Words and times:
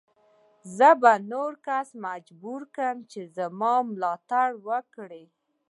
زه 0.77 0.89
به 1.01 1.13
نور 1.31 1.51
کسان 1.65 1.97
مجبور 2.07 2.61
کړم 2.75 2.97
چې 3.11 3.21
زما 3.37 3.73
ملاتړ 3.91 4.49
وکړي. 4.67 5.25